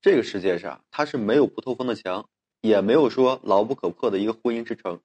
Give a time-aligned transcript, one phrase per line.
[0.00, 2.28] 这个世界上它是没有不透风的墙，
[2.60, 5.00] 也没有说牢不可破的一个婚姻之城。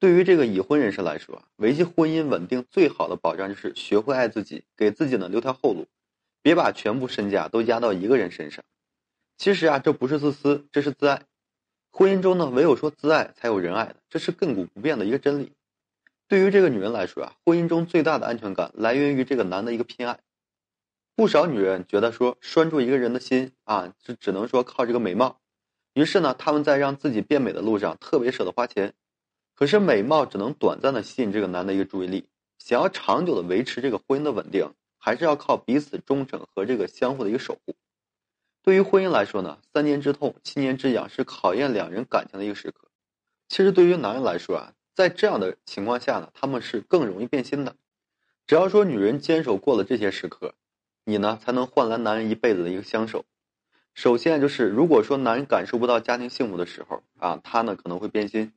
[0.00, 5.86] 对于这个已婚人士来说，维系婚姻稳定最好的保障就是学会爱自己，给自己呢留条后路，
[6.40, 8.64] 别把全部身价都压到一个人身上。
[9.36, 11.22] 其实啊，这不是自私，这是自爱。
[11.90, 15.52] 婚姻中呢，唯有说自爱，才有人爱的，这是亘古不变的一个真理。
[16.28, 20.20] 对于这个女人来说啊，婚姻中最大的安全感来源于这个男的一个偏爱。
[21.18, 25.40] 不少女人觉得说拴住一个人的心啊，只只能说靠这个美貌，
[25.94, 28.94] 于是呢，他们在让自己变美的路上特别舍得花钱。
[29.56, 32.28] 可是美貌只能短暂的吸引这个男的一个注意力，
[32.60, 37.74] 想要长久的维持这个婚姻的稳定，还是要靠彼此忠诚和这个相互的一个守护。
[38.62, 42.86] 对于婚姻来说呢，三年之痛，七年之痒是考验两人感情的一个时刻。
[43.48, 47.74] 其实对于男人来说啊，在这样的情况下呢，他们是更容易变心的。
[48.46, 50.54] 只要说女人坚守过了这些时刻，
[51.08, 53.24] 你呢才能换来男人一辈子的一个相守。
[53.94, 58.52] 首先就是，如果说男人感受不到家庭幸福的时候啊，他呢可能会变心。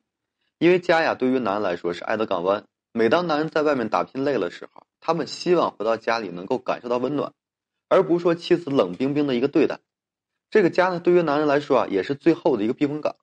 [0.58, 2.64] 因为家呀，对于男人来说是爱的港湾。
[2.92, 7.32] 每当男人在外面打拼累了时候，他们希望回到家里能够感受到温暖，
[7.88, 9.80] 而不是说妻子冷冰冰的一个对待。
[10.50, 13.16] 这个家呢，对于男人来说啊，也是最后的一个避风港。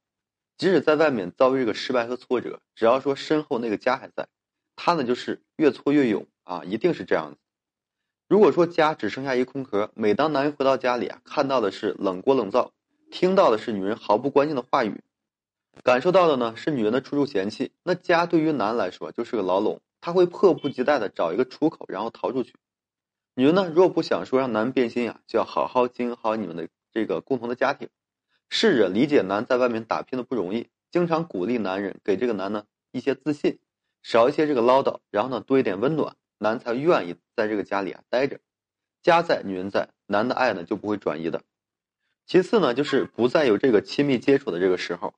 [0.58, 4.28] 即使在外面遭遇这个失败和挫折，只要说身后那个家还在，
[4.76, 7.38] 他呢就是越挫越勇啊，一定是这样子。
[8.30, 12.74] 如果说家只剩下一空壳，每当男人回到家里啊，看到的是冷锅冷灶，
[13.10, 15.02] 听到的是女人毫不关心的话语。
[15.84, 22.54] 感受到的呢是女人的处处嫌弃，那家对于男人来说就是个牢笼，他会迫不及待的找一个出口，然后逃出去。
[23.34, 27.90] 女人呢，若不想说让男人变心呀，就要好好经营好你们的这个共同的家庭，
[28.48, 33.58] 试着理解男在外面打拼的不容易，经常鼓励男人，给这个男呢一些自信，
[34.04, 38.40] 少一些这个唠叨，然后呢多一点温暖，男才愿意在这个家里啊待着。
[39.04, 41.44] 家在，女人在，男的爱呢就不会转移的。
[42.26, 45.14] 其次呢，就是不再有这个亲密接触的这个时候。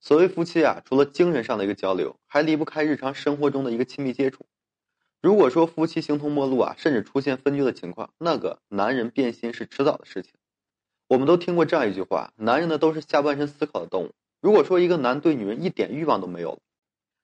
[0.00, 4.46] 所谓夫妻啊，除了精神上的一个交流，还离不开日常生活中的一个亲密接触。
[5.20, 10.32] 如果说夫妻形同陌路啊，甚至出现分居的情况，那个男人变心是迟早的事情。
[11.06, 14.12] 我们都听过这样一句话：男人呢都是下半身思考的动物。
[14.40, 16.58] 如果说一个男对女人一点欲望都没有了，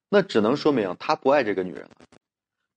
[0.09, 1.97] 那只能说明他不爱这个女人了。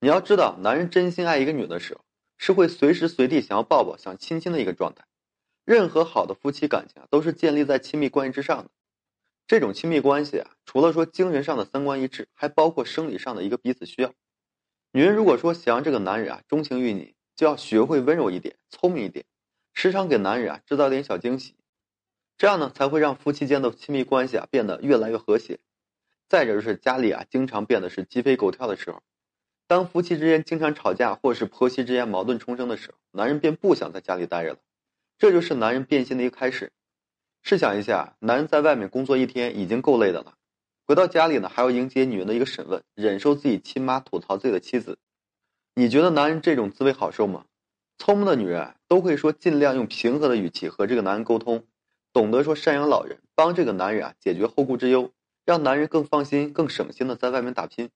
[0.04, 2.04] 你要知道，男人真心爱一个女的时候，
[2.36, 5.06] 是会随时随地想要抱抱、想亲亲的一个状态。
[5.64, 8.72] 任何好的夫妻感情啊，都是建立在亲密关系之上的。
[9.46, 14.12] 这种亲密关系啊，除了说精神上的三观一致，还包括生理上的一个彼此需要。
[14.92, 19.26] 女人如果说想让这个男人啊钟情于你，就要学会温柔一点、聪明一点，
[19.76, 21.54] 时常给男人啊制造点小惊喜，
[22.40, 25.60] 这样呢才会让夫妻间的亲密关系啊变得越来越和谐。
[26.28, 29.04] 再者就是家里啊经常变得是鸡飞狗跳的时候，
[29.72, 34.58] 当夫妻之间经常吵架，或是婆媳之间矛盾冲生的时候，男人便不想在家里待着了，
[35.18, 36.74] 这就是男人变心的一个开始。
[37.42, 40.34] 试想一下，男人在外面工作一天已经够累的了，
[40.86, 44.98] 回到家里呢还要迎接女人的一个审问，忍受自己亲妈吐槽自己的妻子，
[45.74, 47.46] 你觉得男人这种滋味好受吗？
[47.98, 51.64] 聪明的女人都会说尽量用平和的语气和这个男人沟通，
[52.12, 55.14] 懂得说赡养老人，帮这个男人啊解决后顾之忧，
[55.46, 57.90] 让男人更放心、更省心的在外面打拼。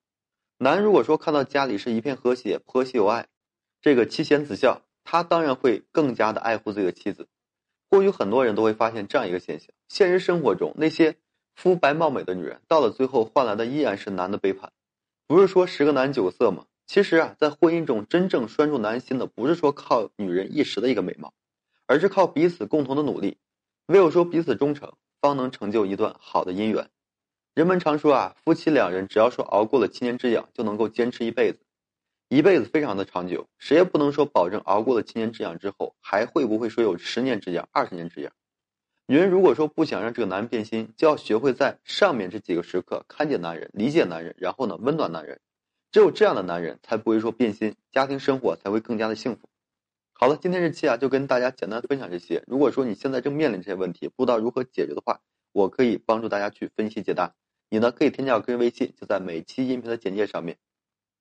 [0.58, 3.28] 男如果说看到家里是一片和谐、婆媳有爱，
[3.82, 7.28] 这个妻贤子孝，他当然会更加的爱护自己的妻子。
[7.90, 11.18] 或许很多人都会发现这样一个现象：现实生活中，那些
[11.56, 14.72] 肤白貌美的女人，到了最后换来的依然是男的背叛。
[15.28, 16.66] 不是说十个男九色吗？
[16.88, 21.34] 其实啊，在婚姻中真正拴住男人心的，不是说靠女人一时的一个美貌，
[21.86, 23.38] 而是靠彼此共同的努力。
[23.88, 26.90] 唯有说彼此忠诚，方能成就一段好的姻缘。
[27.56, 31.60] 人们常说啊，夫妻两人只要说熬过了七年之痒，就能够坚持一辈子。
[32.28, 38.34] 一辈子非常的长久，谁也不能说保证熬过了七年之痒之后还会不会说有十年之痒、二十年之痒。
[39.06, 45.40] 女人如果说不想让这个男人变心，就要学会在上面这几个时刻看见男人、理解男人，然后呢温暖男人。
[45.94, 49.48] 只有这样的男人才不会说变心，家庭生活才会更加的幸福。
[50.12, 52.44] 好了，今天这期啊就跟大家简单分享这些。
[52.48, 55.22] 如果说你现在正面临这些问题，不知道如何解决的话，
[55.54, 57.34] 我可以帮助大家去分析解答。
[57.70, 60.58] 你呢可以添加我个人微信，就在每期音频的简介上面。